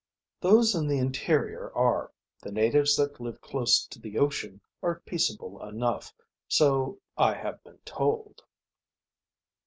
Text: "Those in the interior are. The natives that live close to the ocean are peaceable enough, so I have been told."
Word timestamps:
"Those 0.39 0.73
in 0.73 0.87
the 0.87 0.97
interior 0.97 1.71
are. 1.75 2.11
The 2.41 2.51
natives 2.51 2.95
that 2.97 3.21
live 3.21 3.39
close 3.39 3.85
to 3.85 3.99
the 3.99 4.17
ocean 4.17 4.59
are 4.81 4.99
peaceable 5.01 5.63
enough, 5.63 6.11
so 6.47 6.97
I 7.19 7.35
have 7.35 7.63
been 7.63 7.77
told." 7.85 8.41